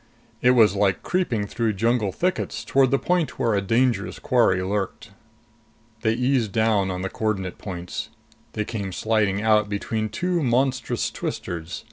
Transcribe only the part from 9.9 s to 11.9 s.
two monstrous twisters.